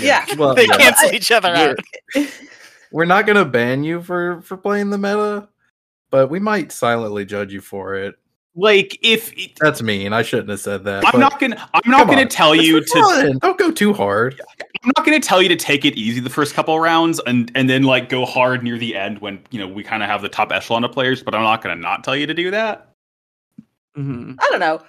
yeah. 0.01 0.25
Well, 0.37 0.55
They 0.55 0.67
cancel 0.67 1.13
each 1.13 1.31
other 1.31 1.51
out. 1.51 1.79
We're- 2.15 2.29
We're 2.93 3.05
not 3.05 3.27
gonna 3.27 3.45
ban 3.45 3.83
you 3.85 4.01
for 4.03 4.41
for 4.43 4.57
playing 4.57 4.91
the 4.91 4.99
meta, 4.99 5.49
but 6.11 6.29
we 6.31 6.39
might 6.39 6.71
silently 6.73 7.25
judge 7.25 7.53
you 7.53 7.61
for 7.61 7.95
it. 7.97 8.15
Like 8.59 8.99
if 9.03 9.35
That's 9.61 9.83
mean. 9.83 10.15
I 10.15 10.23
shouldn't 10.23 10.49
have 10.49 10.61
said 10.61 10.83
that. 10.85 11.05
I'm 11.07 11.21
not 11.21 11.39
gonna, 11.39 11.69
I'm 11.75 11.91
not 11.91 12.07
gonna 12.07 12.23
on. 12.23 12.29
tell 12.29 12.53
it's 12.55 12.65
you 12.65 12.81
to. 12.81 13.39
Don't 13.41 13.59
go 13.59 13.71
too 13.71 13.93
hard. 13.93 14.41
I'm 14.83 14.93
not 14.97 15.05
gonna 15.05 15.21
tell 15.21 15.43
you 15.43 15.49
to 15.51 15.57
take 15.57 15.85
it 15.85 15.95
easy 15.95 16.21
the 16.21 16.31
first 16.31 16.55
couple 16.55 16.79
rounds 16.81 17.21
and 17.27 17.53
and 17.55 17.69
then 17.69 17.83
like 17.83 18.09
go 18.09 18.25
hard 18.25 18.63
near 18.63 18.79
the 18.79 18.97
end 18.97 19.19
when 19.19 19.41
you 19.51 19.59
know 19.59 19.69
we 19.69 19.83
kind 19.83 20.03
of 20.03 20.09
have 20.09 20.23
the 20.23 20.31
top 20.31 20.53
echelon 20.53 20.85
of 20.85 20.93
players. 20.93 21.23
But 21.23 21.35
I'm 21.35 21.43
not 21.43 21.63
gonna 21.63 21.77
not 21.77 22.03
tell 22.03 22.17
you 22.17 22.27
to 22.27 22.33
do 22.33 22.51
that. 22.51 22.95
Mm-hmm. 23.97 24.33
I 24.39 24.49
don't 24.51 24.61
know. 24.61 24.83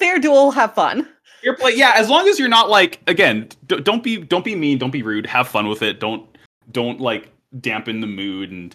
Fair 0.00 0.18
duel, 0.18 0.50
have 0.50 0.74
fun. 0.74 1.08
You're 1.44 1.56
play, 1.56 1.74
yeah. 1.76 1.92
As 1.94 2.08
long 2.08 2.26
as 2.26 2.40
you're 2.40 2.48
not 2.48 2.68
like 2.68 3.00
again, 3.06 3.48
d- 3.68 3.80
don't 3.80 4.02
be 4.02 4.16
don't 4.16 4.44
be 4.44 4.56
mean, 4.56 4.78
don't 4.78 4.90
be 4.90 5.02
rude. 5.02 5.26
Have 5.26 5.46
fun 5.46 5.68
with 5.68 5.82
it. 5.82 6.00
Don't 6.00 6.28
don't 6.72 7.00
like 7.00 7.30
dampen 7.60 8.00
the 8.00 8.08
mood 8.08 8.50
and 8.50 8.74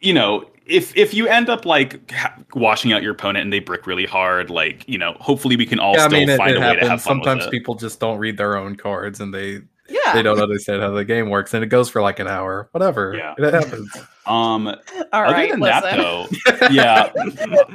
you 0.00 0.12
know 0.12 0.44
if 0.66 0.96
if 0.96 1.12
you 1.14 1.26
end 1.26 1.48
up 1.48 1.64
like 1.66 2.10
ha- 2.10 2.34
washing 2.54 2.92
out 2.92 3.02
your 3.02 3.12
opponent 3.12 3.44
and 3.44 3.52
they 3.52 3.58
brick 3.60 3.86
really 3.86 4.06
hard, 4.06 4.50
like 4.50 4.88
you 4.88 4.98
know, 4.98 5.16
hopefully 5.20 5.56
we 5.56 5.66
can 5.66 5.78
all 5.78 5.94
yeah, 5.94 6.04
I 6.04 6.08
still 6.08 6.18
mean, 6.20 6.28
it, 6.28 6.36
find 6.36 6.50
it 6.52 6.56
a 6.56 6.60
way 6.60 6.66
to 6.66 6.80
have 6.80 6.82
happens. 6.82 7.02
fun 7.04 7.16
Sometimes 7.16 7.38
with 7.40 7.48
it. 7.48 7.50
people 7.50 7.74
just 7.74 8.00
don't 8.00 8.18
read 8.18 8.36
their 8.36 8.56
own 8.56 8.76
cards 8.76 9.20
and 9.20 9.32
they 9.34 9.60
Yeah. 9.88 10.12
they 10.14 10.22
don't 10.22 10.40
understand 10.40 10.80
how 10.82 10.90
the 10.92 11.04
game 11.04 11.28
works, 11.30 11.52
and 11.54 11.62
it 11.64 11.68
goes 11.68 11.88
for 11.90 12.00
like 12.02 12.18
an 12.18 12.28
hour. 12.28 12.68
Whatever. 12.72 13.14
Yeah. 13.16 13.34
it 13.38 13.52
happens. 13.54 13.94
Um, 14.26 14.68
All 14.68 14.76
other 15.12 15.32
right. 15.32 15.50
than 15.50 15.60
listen. 15.60 15.82
that 15.82 15.96
though, 15.96 16.68
yeah, 16.70 17.10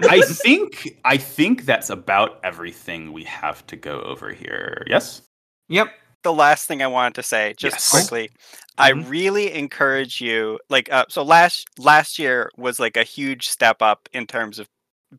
I 0.10 0.22
think 0.22 0.88
I 1.04 1.18
think 1.18 1.66
that's 1.66 1.90
about 1.90 2.40
everything 2.44 3.12
we 3.12 3.24
have 3.26 3.68
to 3.68 3.76
go 3.76 4.00
over 4.02 4.32
here. 4.34 4.84
Yes. 4.88 5.22
Yep. 5.70 5.90
The 6.24 6.34
last 6.34 6.68
thing 6.68 6.82
I 6.82 6.88
wanted 6.88 7.16
to 7.16 7.24
say, 7.24 7.54
just 7.58 7.76
Yes. 7.76 7.90
quickly, 7.92 8.30
I 8.78 8.92
Mhm. 8.92 9.10
really 9.10 9.54
encourage 9.54 10.22
you. 10.22 10.60
Like, 10.70 10.92
uh, 10.92 11.06
so 11.10 11.24
last 11.24 11.68
last 11.80 12.20
year 12.20 12.52
was 12.58 12.80
like 12.80 12.98
a 12.98 13.04
huge 13.04 13.48
step 13.50 13.82
up 13.82 14.10
in 14.14 14.28
terms 14.28 14.60
of 14.60 14.68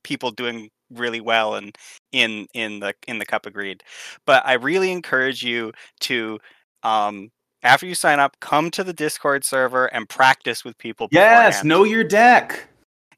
people 0.02 0.30
doing 0.30 0.70
really 0.90 1.20
well 1.20 1.54
and 1.54 1.76
in 2.12 2.46
in 2.54 2.80
the 2.80 2.94
in 3.06 3.18
the 3.18 3.26
Cup 3.26 3.46
of 3.46 3.52
Greed. 3.52 3.82
But 4.26 4.44
I 4.46 4.54
really 4.54 4.90
encourage 4.92 5.42
you 5.42 5.72
to, 6.00 6.38
um, 6.82 7.30
after 7.62 7.86
you 7.86 7.94
sign 7.94 8.20
up, 8.20 8.36
come 8.40 8.70
to 8.72 8.84
the 8.84 8.92
Discord 8.92 9.44
server 9.44 9.86
and 9.86 10.08
practice 10.08 10.64
with 10.64 10.76
people. 10.78 11.08
Yes. 11.10 11.56
beforehand. 11.62 11.68
Know 11.68 11.84
your 11.84 12.04
deck. 12.04 12.68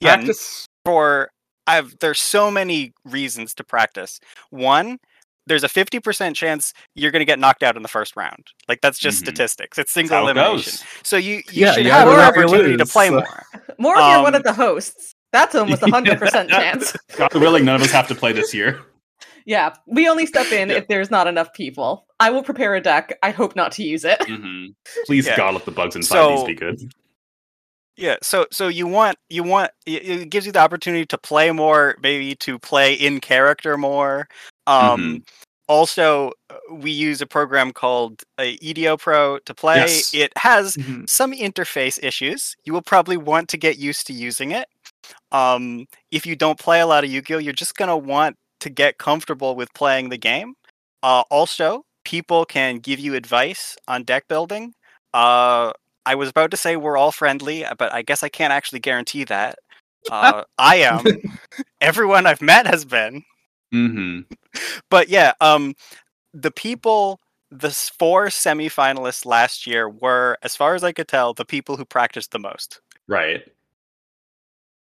yeah, 0.00 0.16
Practice. 0.16 0.66
for 0.84 1.30
I've 1.66 1.98
there's 2.00 2.20
so 2.20 2.50
many 2.50 2.92
reasons 3.04 3.54
to 3.54 3.64
practice. 3.64 4.18
One, 4.50 4.98
there's 5.50 5.64
a 5.64 5.68
50% 5.68 6.34
chance 6.36 6.72
you're 6.94 7.10
going 7.10 7.20
to 7.20 7.26
get 7.26 7.40
knocked 7.40 7.62
out 7.64 7.76
in 7.76 7.82
the 7.82 7.88
first 7.88 8.14
round. 8.16 8.46
Like 8.68 8.80
that's 8.80 8.98
just 9.00 9.18
Mhm. 9.18 9.26
statistics. 9.26 9.78
It's 9.78 9.90
single 9.92 10.16
it 10.18 10.20
elimination. 10.36 10.70
goes. 10.72 10.84
So 11.02 11.16
you 11.16 11.36
you 11.50 11.66
Yeah, 11.66 11.72
should 11.72 11.84
you 11.84 11.90
have 11.90 12.06
either 12.06 12.12
an 12.12 12.16
win 12.16 12.24
or 12.24 12.44
opportunity 12.44 12.76
to 12.76 12.86
play 12.86 13.08
so- 13.08 13.14
more. 13.14 13.42
More 13.78 13.94
if 13.94 13.98
you're 14.00 14.22
one 14.22 14.34
Um, 14.34 14.34
of 14.36 14.42
the 14.44 14.52
hosts. 14.52 15.14
That's 15.32 15.54
almost 15.54 15.82
a 15.82 15.86
100% 15.90 16.48
chance. 16.60 16.96
God 17.16 17.34
willing, 17.34 17.64
none 17.64 17.74
of 17.76 17.82
us 17.82 17.90
have 17.90 18.06
to 18.08 18.14
play 18.14 18.32
this 18.32 18.52
year. 18.54 18.80
Yeah, 19.46 19.74
we 19.86 20.08
only 20.08 20.26
step 20.26 20.52
in 20.52 20.68
Yeah. 20.68 20.76
if 20.76 20.88
there's 20.88 21.10
not 21.10 21.26
enough 21.26 21.52
people. 21.52 22.06
I 22.20 22.30
will 22.30 22.42
prepare 22.42 22.74
a 22.76 22.80
deck. 22.80 23.18
I 23.22 23.30
hope 23.30 23.56
not 23.56 23.72
to 23.72 23.82
use 23.82 24.04
it. 24.04 24.22
hmm 24.26 24.66
Please, 25.06 25.26
Yeah. 25.26 25.36
God, 25.36 25.54
let 25.54 25.64
the 25.64 25.70
bugs 25.72 25.96
inside 25.96 26.14
So- 26.16 26.36
these 26.36 26.44
be 26.46 26.54
good. 26.54 26.80
Yeah, 28.00 28.16
so 28.22 28.46
so 28.50 28.68
you 28.68 28.86
want 28.86 29.18
you 29.28 29.42
want 29.44 29.72
it, 29.86 30.30
gives 30.30 30.46
you 30.46 30.52
the 30.52 30.58
opportunity 30.60 31.06
to 31.06 31.18
play 31.18 31.50
more, 31.52 31.96
maybe 32.02 32.34
to 32.36 32.58
play 32.58 32.94
in 32.94 33.20
character 33.20 33.76
more. 33.78 34.28
Um 34.66 35.20
Mm-hmm. 35.20 35.22
also 35.68 36.32
uh, 36.50 36.56
we 36.72 36.90
use 36.90 37.20
a 37.22 37.26
program 37.26 37.72
called 37.72 38.22
uh, 38.38 38.44
EDO 38.62 38.96
Pro 38.98 39.38
to 39.40 39.54
play. 39.54 40.04
Yes. 40.04 40.12
It 40.12 40.32
has 40.38 40.78
Mhm. 40.78 41.08
some 41.08 41.32
interface 41.32 41.98
issues. 42.02 42.56
You 42.64 42.72
will 42.74 42.82
probably 42.82 43.16
want 43.18 43.48
to 43.50 43.58
get 43.58 43.78
used 43.78 44.06
to 44.08 44.12
using 44.14 44.52
it. 44.52 44.68
Um, 45.32 45.86
if 46.10 46.26
you 46.26 46.36
don't 46.36 46.58
play 46.58 46.80
a 46.80 46.86
lot 46.86 47.04
of 47.04 47.10
Yu-Gi-Oh, 47.10 47.38
you're 47.38 47.52
just 47.54 47.76
gonna 47.76 47.96
want 47.96 48.36
to 48.60 48.70
get 48.70 48.98
comfortable 48.98 49.56
with 49.56 49.72
playing 49.74 50.10
the 50.10 50.18
game. 50.18 50.54
Uh, 51.02 51.22
also, 51.30 51.84
people 52.04 52.44
can 52.46 52.78
give 52.78 53.00
you 53.00 53.14
advice 53.14 53.76
on 53.88 54.04
deck 54.04 54.28
building. 54.28 54.74
Uh, 55.14 55.72
I 56.10 56.16
was 56.16 56.28
about 56.28 56.50
to 56.50 56.56
say 56.56 56.76
we're 56.76 56.96
all 56.96 57.12
friendly, 57.12 57.64
uh, 57.64 57.76
but 57.76 57.92
I 57.92 58.02
guess 58.02 58.24
I 58.24 58.28
can't 58.28 58.52
actually 58.52 58.80
guarantee 58.80 59.24
that. 59.24 59.58
Uh, 60.10 60.44
I 60.56 60.76
am. 60.76 61.04
Everyone 61.82 62.24
I've 62.26 62.40
met 62.40 62.66
has 62.66 62.86
been 62.86 63.22
hmm 63.70 64.20
but 64.88 65.10
yeah, 65.10 65.34
um, 65.42 65.74
the 66.32 66.50
people, 66.50 67.20
the 67.50 67.70
four 67.98 68.28
semifinalists 68.28 69.26
last 69.26 69.66
year 69.66 69.90
were, 69.90 70.38
as 70.42 70.56
far 70.56 70.74
as 70.74 70.82
I 70.82 70.92
could 70.92 71.06
tell, 71.06 71.34
the 71.34 71.44
people 71.44 71.76
who 71.76 71.84
practiced 71.84 72.30
the 72.30 72.38
most. 72.38 72.80
Right. 73.08 73.42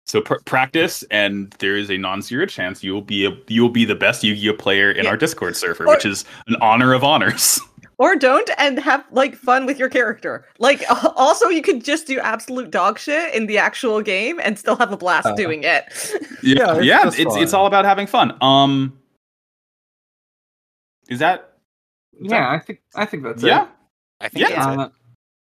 So 0.06 0.22
pr- 0.22 0.36
practice, 0.46 1.04
and 1.12 1.52
there 1.60 1.76
is 1.76 1.92
a 1.92 1.98
non-zero 1.98 2.46
chance 2.46 2.82
you 2.82 2.94
will 2.94 3.02
be 3.02 3.26
a, 3.26 3.38
you 3.48 3.62
will 3.62 3.70
be 3.70 3.84
the 3.84 3.96
best 3.96 4.24
Yu-Gi-Oh 4.24 4.54
player 4.54 4.92
in 4.92 5.04
Yeah. 5.04 5.10
our 5.12 5.18
Discord 5.18 5.58
server, 5.58 5.86
Or- 5.86 5.96
which 5.96 6.06
is 6.06 6.24
an 6.48 6.56
honor 6.62 6.94
of 6.94 7.04
honors. 7.04 7.60
Or 8.02 8.16
don't 8.16 8.50
and 8.58 8.80
have 8.80 9.06
like 9.12 9.36
fun 9.36 9.68
with 9.68 9.78
your 9.78 9.88
character. 9.90 10.46
Like 10.58 10.84
also 11.16 11.50
you 11.50 11.62
could 11.62 11.84
just 11.86 12.08
do 12.08 12.20
absolute 12.20 12.72
dog 12.72 12.98
shit 12.98 13.34
in 13.36 13.46
the 13.46 13.60
actual 13.60 14.02
game 14.02 14.40
and 14.44 14.58
still 14.58 14.76
have 14.78 14.92
a 14.92 14.98
blast 14.98 15.28
Uh, 15.28 15.36
doing 15.36 15.64
it. 15.64 15.84
Yeah, 16.44 16.56
yeah, 16.56 16.78
it's 16.78 16.86
yeah. 16.86 17.04
just 17.04 17.20
It's 17.20 17.36
it's 17.36 17.54
all 17.54 17.68
about 17.68 17.86
having 17.86 18.08
fun. 18.08 18.36
Um, 18.42 18.98
is 21.10 21.20
that 21.20 21.54
is 22.20 22.32
Yeah, 22.32 22.50
I 22.50 22.58
think 22.58 22.80
I 22.96 23.06
think 23.06 23.22
that's 23.24 23.42
that- 23.44 23.48
yeah? 23.48 23.64
it. 23.64 23.70
I 24.22 24.30
think 24.30 24.50
Yeah. 24.50 24.56
that's 24.56 24.74
it. 24.74 24.80
Uh, 24.80 24.90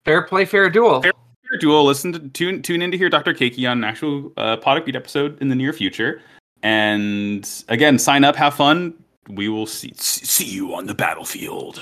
fair 0.04 0.22
play, 0.24 0.44
fair 0.44 0.70
duel. 0.70 1.02
Fair- 1.02 1.14
Your 1.52 1.60
duel. 1.60 1.86
Listen 1.86 2.12
to 2.14 2.20
tune 2.30 2.62
tune 2.62 2.82
in 2.82 2.92
to 2.92 2.98
hear 2.98 3.10
Dr. 3.10 3.34
Keiki 3.34 3.70
on 3.72 3.78
an 3.80 3.84
actual 3.86 4.34
uh, 4.38 4.58
product 4.58 4.86
beat 4.86 4.96
episode 4.98 5.42
in 5.42 5.48
the 5.48 5.56
near 5.56 5.72
future. 5.72 6.22
And 6.62 7.48
again, 7.70 7.98
sign 7.98 8.24
up, 8.26 8.36
have 8.36 8.54
fun. 8.56 8.94
We 9.30 9.48
will 9.48 9.66
see 9.66 9.94
see 9.96 10.46
you 10.46 10.74
on 10.76 10.86
the 10.88 10.94
battlefield. 10.96 11.82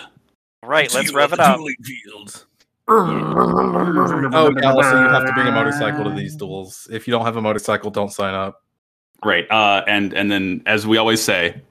Right, 0.67 0.93
let's 0.93 1.09
you 1.09 1.17
rev 1.17 1.33
it 1.33 1.39
up. 1.39 1.57
dueling 1.57 1.75
field. 1.83 2.45
Oh, 2.89 3.05
yeah. 4.61 4.71
Also, 4.71 5.01
you 5.01 5.09
have 5.09 5.25
to 5.25 5.33
bring 5.33 5.47
a 5.47 5.51
motorcycle 5.51 6.03
to 6.05 6.11
these 6.11 6.35
duels. 6.35 6.87
If 6.91 7.07
you 7.07 7.11
don't 7.11 7.25
have 7.25 7.37
a 7.37 7.41
motorcycle, 7.41 7.89
don't 7.89 8.11
sign 8.11 8.33
up. 8.33 8.63
Right. 9.23 9.49
Uh, 9.49 9.83
and 9.87 10.13
and 10.13 10.31
then 10.31 10.61
as 10.65 10.85
we 10.85 10.97
always 10.97 11.21
say, 11.21 11.61